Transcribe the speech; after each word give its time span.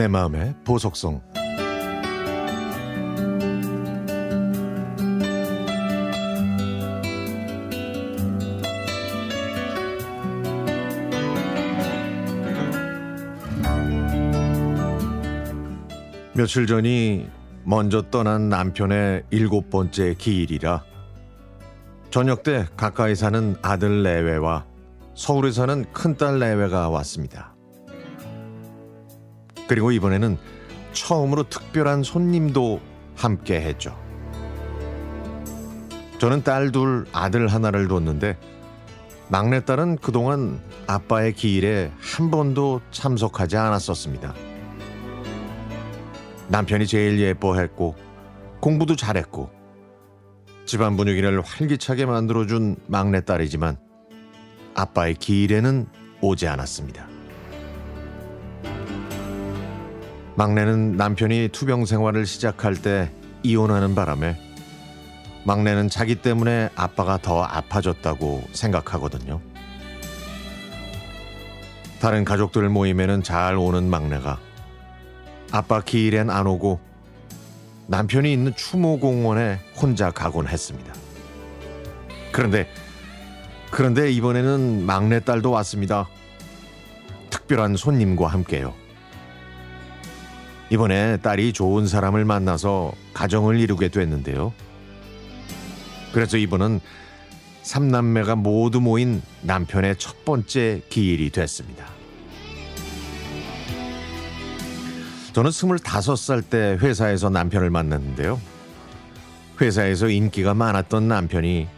내 0.00 0.08
마음의 0.08 0.54
보석성 0.64 1.20
며칠 16.32 16.66
전이 16.66 17.28
먼저 17.64 18.00
떠난 18.00 18.48
남편의 18.48 19.24
일곱 19.28 19.68
번째 19.68 20.14
기일이라 20.14 20.82
저녁 22.08 22.42
때 22.42 22.64
가까이 22.78 23.14
사는 23.14 23.54
아들 23.60 24.02
내외와 24.02 24.64
서울에 25.14 25.52
사는 25.52 25.84
큰딸 25.92 26.38
내외가 26.38 26.88
왔습니다. 26.88 27.49
그리고 29.70 29.92
이번에는 29.92 30.36
처음으로 30.92 31.44
특별한 31.44 32.02
손님도 32.02 32.80
함께 33.14 33.60
했죠. 33.60 33.96
저는 36.18 36.42
딸 36.42 36.72
둘, 36.72 37.06
아들 37.12 37.46
하나를 37.46 37.86
뒀는데 37.86 38.36
막내딸은 39.28 39.98
그동안 39.98 40.60
아빠의 40.88 41.34
기일에 41.34 41.92
한 42.00 42.32
번도 42.32 42.80
참석하지 42.90 43.58
않았었습니다. 43.58 44.34
남편이 46.48 46.88
제일 46.88 47.20
예뻐했고 47.20 47.94
공부도 48.58 48.96
잘했고 48.96 49.50
집안 50.66 50.96
분위기를 50.96 51.42
활기차게 51.42 52.06
만들어준 52.06 52.74
막내딸이지만 52.88 53.78
아빠의 54.74 55.14
기일에는 55.14 55.86
오지 56.22 56.48
않았습니다. 56.48 57.09
막내는 60.36 60.96
남편이 60.96 61.48
투병 61.52 61.86
생활을 61.86 62.26
시작할 62.26 62.74
때 62.76 63.10
이혼하는 63.42 63.94
바람에 63.94 64.38
막내는 65.44 65.88
자기 65.88 66.14
때문에 66.14 66.70
아빠가 66.74 67.18
더 67.18 67.42
아파졌다고 67.42 68.44
생각하거든요. 68.52 69.40
다른 72.00 72.24
가족들 72.24 72.68
모임에는 72.68 73.22
잘 73.22 73.56
오는 73.56 73.84
막내가 73.84 74.38
아빠 75.52 75.80
기일엔 75.80 76.30
안 76.30 76.46
오고 76.46 76.80
남편이 77.88 78.32
있는 78.32 78.54
추모공원에 78.54 79.58
혼자 79.76 80.10
가곤 80.10 80.46
했습니다. 80.46 80.94
그런데 82.32 82.68
그런데 83.70 84.10
이번에는 84.10 84.84
막내딸도 84.84 85.50
왔습니다. 85.50 86.08
특별한 87.30 87.76
손님과 87.76 88.28
함께요. 88.28 88.74
이번에 90.70 91.16
딸이 91.16 91.52
좋은 91.52 91.86
사람을 91.88 92.24
만나서 92.24 92.92
가정을 93.12 93.58
이루게 93.58 93.88
됐는데요. 93.88 94.52
그래서 96.12 96.36
이번은 96.36 96.80
삼남매가 97.62 98.36
모두 98.36 98.80
모인 98.80 99.20
남편의 99.42 99.96
첫 99.98 100.24
번째 100.24 100.82
기일이 100.88 101.30
됐습니다. 101.30 101.86
저는 105.32 105.50
스물다섯 105.50 106.18
살때 106.18 106.78
회사에서 106.80 107.30
남편을 107.30 107.70
만났는데요. 107.70 108.40
회사에서 109.60 110.08
인기가 110.08 110.54
많았던 110.54 111.06
남편이 111.06 111.68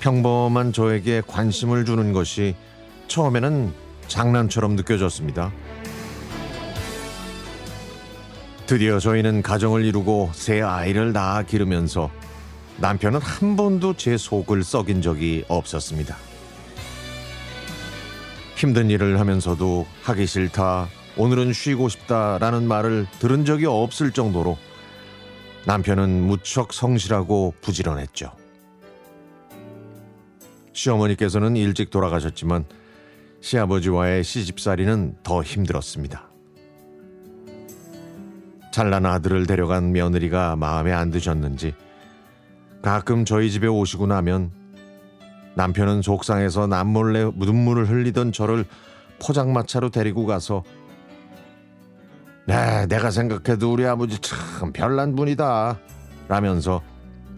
평범한 0.00 0.72
저에게 0.72 1.22
관심을 1.26 1.84
주는 1.84 2.12
것이 2.12 2.54
처음에는 3.08 3.72
장난처럼 4.08 4.74
느껴졌습니다. 4.74 5.52
드디어 8.70 9.00
저희는 9.00 9.42
가정을 9.42 9.84
이루고 9.84 10.30
새 10.32 10.60
아이를 10.60 11.12
낳아 11.12 11.42
기르면서 11.42 12.08
남편은 12.76 13.20
한 13.20 13.56
번도 13.56 13.94
제 13.94 14.16
속을 14.16 14.62
썩인 14.62 15.02
적이 15.02 15.44
없었습니다. 15.48 16.16
힘든 18.54 18.88
일을 18.88 19.18
하면서도 19.18 19.88
하기 20.02 20.24
싫다, 20.24 20.86
오늘은 21.16 21.52
쉬고 21.52 21.88
싶다라는 21.88 22.68
말을 22.68 23.08
들은 23.18 23.44
적이 23.44 23.66
없을 23.66 24.12
정도로 24.12 24.56
남편은 25.66 26.22
무척 26.28 26.72
성실하고 26.72 27.54
부지런했죠. 27.62 28.30
시어머니께서는 30.74 31.56
일찍 31.56 31.90
돌아가셨지만 31.90 32.66
시아버지와의 33.40 34.22
시집살이는 34.22 35.16
더 35.24 35.42
힘들었습니다. 35.42 36.29
잘난 38.70 39.06
아들을 39.06 39.46
데려간 39.46 39.92
며느리가 39.92 40.56
마음에 40.56 40.92
안 40.92 41.10
드셨는지 41.10 41.74
가끔 42.82 43.24
저희 43.24 43.50
집에 43.50 43.66
오시고 43.66 44.06
나면 44.06 44.52
남편은 45.54 46.02
속상해서 46.02 46.66
남몰래 46.66 47.32
눈물을 47.34 47.88
흘리던 47.88 48.32
저를 48.32 48.64
포장마차로 49.20 49.90
데리고 49.90 50.24
가서 50.26 50.62
네, 52.46 52.86
내가 52.86 53.10
생각해도 53.10 53.72
우리 53.72 53.86
아버지 53.86 54.18
참 54.18 54.72
별난 54.72 55.14
분이다. 55.14 55.78
라면서 56.28 56.80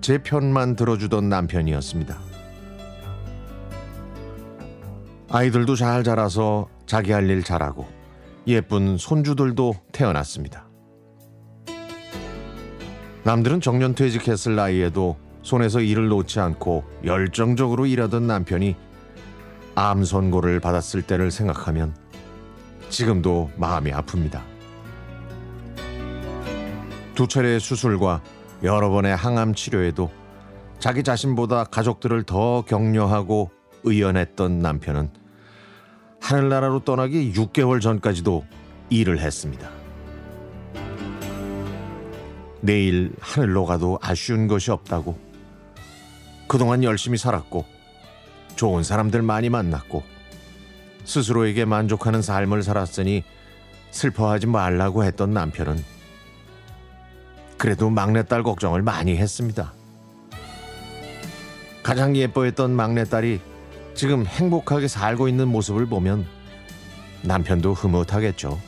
제 0.00 0.18
편만 0.18 0.76
들어주던 0.76 1.28
남편이었습니다. 1.28 2.18
아이들도 5.30 5.76
잘 5.76 6.02
자라서 6.04 6.68
자기 6.86 7.12
할 7.12 7.30
일 7.30 7.42
잘하고 7.42 7.86
예쁜 8.46 8.96
손주들도 8.96 9.74
태어났습니다. 9.92 10.67
남들은 13.28 13.60
정년 13.60 13.94
퇴직했을 13.94 14.56
나이에도 14.56 15.18
손에서 15.42 15.82
일을 15.82 16.08
놓지 16.08 16.40
않고 16.40 16.84
열정적으로 17.04 17.84
일하던 17.84 18.26
남편이 18.26 18.74
암 19.74 20.02
선고를 20.02 20.60
받았을 20.60 21.02
때를 21.02 21.30
생각하면 21.30 21.94
지금도 22.88 23.50
마음이 23.56 23.90
아픕니다. 23.90 24.40
두 27.14 27.28
차례의 27.28 27.60
수술과 27.60 28.22
여러 28.62 28.88
번의 28.88 29.14
항암 29.14 29.52
치료에도 29.52 30.10
자기 30.78 31.02
자신보다 31.02 31.64
가족들을 31.64 32.22
더 32.22 32.62
격려하고 32.62 33.50
의연했던 33.84 34.60
남편은 34.60 35.10
하늘나라로 36.22 36.80
떠나기 36.80 37.34
6개월 37.34 37.82
전까지도 37.82 38.46
일을 38.88 39.18
했습니다. 39.18 39.77
내일 42.60 43.12
하늘로 43.20 43.64
가도 43.64 43.98
아쉬운 44.02 44.48
것이 44.48 44.70
없다고 44.70 45.18
그동안 46.46 46.82
열심히 46.82 47.18
살았고 47.18 47.64
좋은 48.56 48.82
사람들 48.82 49.22
많이 49.22 49.48
만났고 49.48 50.02
스스로에게 51.04 51.64
만족하는 51.64 52.22
삶을 52.22 52.62
살았으니 52.62 53.24
슬퍼하지 53.90 54.46
말라고 54.46 55.04
했던 55.04 55.32
남편은 55.32 55.82
그래도 57.56 57.90
막내딸 57.90 58.42
걱정을 58.42 58.82
많이 58.82 59.16
했습니다. 59.16 59.72
가장 61.82 62.16
예뻐했던 62.16 62.74
막내딸이 62.76 63.40
지금 63.94 64.26
행복하게 64.26 64.88
살고 64.88 65.28
있는 65.28 65.48
모습을 65.48 65.86
보면 65.86 66.26
남편도 67.22 67.74
흐뭇하겠죠. 67.74 68.60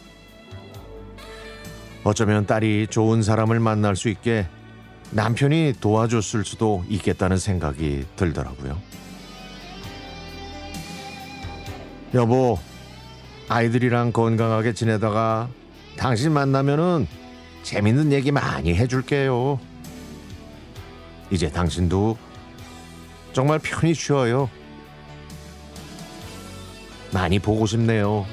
어쩌면 2.03 2.47
딸이 2.47 2.87
좋은 2.89 3.23
사람을 3.23 3.61
만날 3.61 3.95
수 3.97 4.09
있게 4.09 4.47
남편이 5.11 5.75
도와줬을 5.81 6.45
수도 6.45 6.85
있겠다는 6.89 7.37
생각이 7.37 8.07
들더라고요. 8.17 8.81
여보, 12.15 12.59
아이들이랑 13.49 14.13
건강하게 14.13 14.73
지내다가 14.73 15.49
당신 15.97 16.33
만나면은 16.33 17.07
재밌는 17.63 18.13
얘기 18.13 18.33
많이 18.33 18.75
해줄게요. 18.75 19.61
이제 21.31 21.51
당신도 21.51 22.17
정말 23.33 23.59
편히 23.59 23.95
쉬어요. 23.95 24.49
많이 27.13 27.39
보고 27.39 27.67
싶네요. 27.67 28.27